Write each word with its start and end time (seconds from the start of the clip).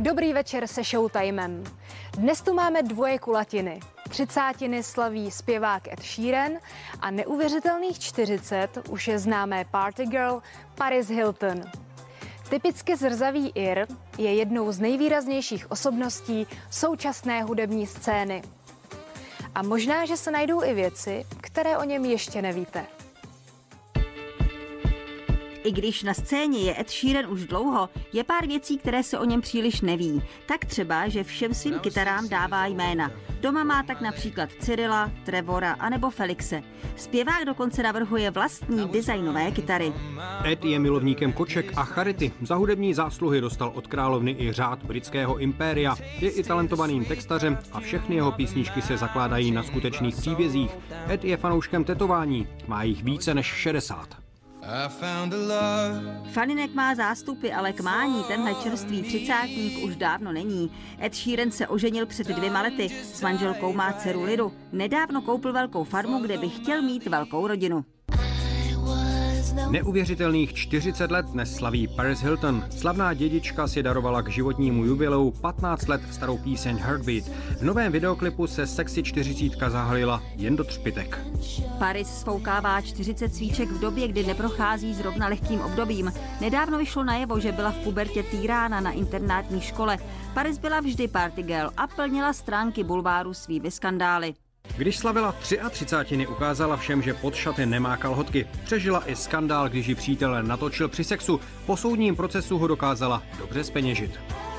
Dobrý 0.00 0.32
večer 0.32 0.66
se 0.66 0.84
Showtimem. 0.84 1.64
Dnes 2.12 2.42
tu 2.42 2.54
máme 2.54 2.82
dvoje 2.82 3.18
kulatiny. 3.18 3.80
Třicátiny 4.08 4.82
slaví 4.82 5.30
zpěvák 5.30 5.88
Ed 5.88 6.02
Sheeran 6.02 6.52
a 7.00 7.10
neuvěřitelných 7.10 7.98
40 7.98 8.78
už 8.88 9.08
je 9.08 9.18
známé 9.18 9.64
party 9.64 10.06
girl 10.06 10.42
Paris 10.74 11.08
Hilton. 11.08 11.62
Typicky 12.50 12.96
zrzavý 12.96 13.52
Ir 13.54 13.86
je 14.18 14.34
jednou 14.34 14.72
z 14.72 14.80
nejvýraznějších 14.80 15.70
osobností 15.70 16.46
současné 16.70 17.42
hudební 17.42 17.86
scény. 17.86 18.42
A 19.54 19.62
možná, 19.62 20.06
že 20.06 20.16
se 20.16 20.30
najdou 20.30 20.64
i 20.64 20.74
věci, 20.74 21.26
které 21.40 21.78
o 21.78 21.84
něm 21.84 22.04
ještě 22.04 22.42
nevíte. 22.42 22.97
I 25.68 25.72
když 25.72 26.02
na 26.02 26.14
scéně 26.14 26.58
je 26.58 26.80
Ed 26.80 26.90
Sheeran 26.90 27.32
už 27.32 27.46
dlouho, 27.46 27.88
je 28.12 28.24
pár 28.24 28.46
věcí, 28.46 28.78
které 28.78 29.02
se 29.02 29.18
o 29.18 29.24
něm 29.24 29.40
příliš 29.40 29.80
neví. 29.80 30.22
Tak 30.46 30.64
třeba, 30.64 31.08
že 31.08 31.24
všem 31.24 31.54
svým 31.54 31.78
kytarám 31.78 32.28
dává 32.28 32.66
jména. 32.66 33.10
Doma 33.40 33.64
má 33.64 33.82
tak 33.82 34.00
například 34.00 34.50
Cyrila, 34.60 35.10
Trevora 35.24 35.72
anebo 35.72 36.10
Felixe. 36.10 36.62
Zpěvák 36.96 37.44
dokonce 37.44 37.82
navrhuje 37.82 38.30
vlastní 38.30 38.88
designové 38.88 39.50
kytary. 39.50 39.92
Ed 40.44 40.64
je 40.64 40.78
milovníkem 40.78 41.32
koček 41.32 41.72
a 41.76 41.84
charity. 41.84 42.32
Za 42.42 42.54
hudební 42.54 42.94
zásluhy 42.94 43.40
dostal 43.40 43.72
od 43.74 43.86
královny 43.86 44.36
i 44.38 44.52
řád 44.52 44.84
britského 44.84 45.38
impéria. 45.38 45.96
Je 46.20 46.30
i 46.30 46.42
talentovaným 46.42 47.04
textařem 47.04 47.58
a 47.72 47.80
všechny 47.80 48.16
jeho 48.16 48.32
písničky 48.32 48.82
se 48.82 48.96
zakládají 48.96 49.50
na 49.50 49.62
skutečných 49.62 50.16
příbězích. 50.16 50.70
Ed 51.08 51.24
je 51.24 51.36
fanouškem 51.36 51.84
tetování, 51.84 52.48
má 52.66 52.82
jich 52.82 53.02
více 53.02 53.34
než 53.34 53.46
60. 53.46 54.27
Faninek 56.32 56.74
má 56.74 56.94
zástupy, 56.94 57.52
ale 57.52 57.72
k 57.72 57.80
mání 57.80 58.24
tenhle 58.24 58.54
čerstvý 58.54 59.02
třicátník 59.02 59.84
už 59.84 59.96
dávno 59.96 60.32
není. 60.32 60.70
Ed 61.02 61.14
Sheeran 61.14 61.50
se 61.50 61.68
oženil 61.68 62.06
před 62.06 62.26
dvěma 62.26 62.62
lety. 62.62 62.88
S 62.88 63.22
manželkou 63.22 63.72
má 63.72 63.92
dceru 63.92 64.22
Lidu. 64.22 64.52
Nedávno 64.72 65.22
koupil 65.22 65.52
velkou 65.52 65.84
farmu, 65.84 66.18
kde 66.18 66.38
by 66.38 66.48
chtěl 66.48 66.82
mít 66.82 67.06
velkou 67.06 67.46
rodinu. 67.46 67.84
Neuvěřitelných 69.54 70.54
40 70.54 71.10
let 71.10 71.26
dnes 71.26 71.56
slaví 71.56 71.88
Paris 71.88 72.20
Hilton. 72.20 72.64
Slavná 72.70 73.14
dědička 73.14 73.68
si 73.68 73.82
darovala 73.82 74.22
k 74.22 74.28
životnímu 74.28 74.84
jubileu 74.84 75.30
15 75.30 75.88
let 75.88 76.00
starou 76.10 76.38
píseň 76.38 76.76
Heartbeat. 76.76 77.24
V 77.58 77.62
novém 77.62 77.92
videoklipu 77.92 78.46
se 78.46 78.66
sexy 78.66 79.02
40 79.02 79.52
zahalila 79.68 80.22
jen 80.36 80.56
do 80.56 80.64
třpitek. 80.64 81.18
Paris 81.78 82.08
sfoukává 82.08 82.80
40 82.80 83.34
svíček 83.34 83.68
v 83.68 83.80
době, 83.80 84.08
kdy 84.08 84.26
neprochází 84.26 84.94
zrovna 84.94 85.28
lehkým 85.28 85.60
obdobím. 85.60 86.12
Nedávno 86.40 86.78
vyšlo 86.78 87.04
najevo, 87.04 87.40
že 87.40 87.52
byla 87.52 87.70
v 87.70 87.78
pubertě 87.78 88.22
týrána 88.22 88.80
na 88.80 88.90
internátní 88.90 89.60
škole. 89.60 89.98
Paris 90.34 90.58
byla 90.58 90.80
vždy 90.80 91.08
party 91.08 91.42
girl 91.42 91.70
a 91.76 91.86
plnila 91.86 92.32
stránky 92.32 92.84
bulváru 92.84 93.34
svými 93.34 93.70
skandály. 93.70 94.34
Když 94.78 94.98
slavila 94.98 95.32
33, 95.70 96.26
ukázala 96.26 96.76
všem, 96.76 97.02
že 97.02 97.14
pod 97.14 97.34
šaty 97.34 97.66
nemá 97.66 97.96
kalhotky. 97.96 98.48
Přežila 98.64 99.10
i 99.10 99.16
skandál, 99.16 99.68
když 99.68 99.86
ji 99.86 99.94
přítel 99.94 100.42
natočil 100.42 100.88
při 100.88 101.04
sexu. 101.04 101.40
Po 101.66 101.76
soudním 101.76 102.16
procesu 102.16 102.58
ho 102.58 102.66
dokázala 102.66 103.22
dobře 103.38 103.64
speněžit. 103.64 104.10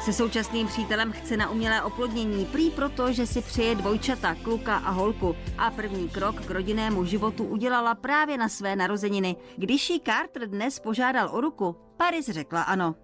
Se 0.02 0.14
současným 0.14 0.68
přítelem 0.68 1.12
chce 1.12 1.38
na 1.38 1.50
umělé 1.50 1.84
oplodnění, 1.84 2.46
prý 2.46 2.70
proto, 2.70 3.14
že 3.14 3.28
si 3.28 3.42
přeje 3.42 3.76
dvojčata, 3.76 4.36
kluka 4.36 4.78
a 4.78 4.92
holku. 4.92 5.36
A 5.58 5.72
první 5.72 6.10
krok 6.10 6.42
k 6.46 6.52
rodinnému 6.52 7.06
životu 7.06 7.44
udělala 7.44 7.96
právě 7.96 8.38
na 8.38 8.50
své 8.50 8.76
narozeniny. 8.76 9.36
Když 9.58 9.90
ji 9.90 10.00
Carter 10.00 10.50
dnes 10.50 10.80
požádal 10.80 11.30
o 11.32 11.42
ruku, 11.42 11.76
Paris 11.98 12.30
řekla 12.30 12.62
ano. 12.62 12.96